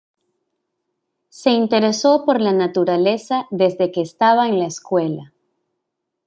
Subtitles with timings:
[1.29, 5.31] Se interesó por la naturaleza desde que estaba en la escuela.